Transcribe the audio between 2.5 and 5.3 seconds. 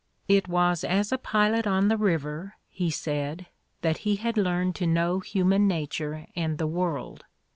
he said, that he had learned to know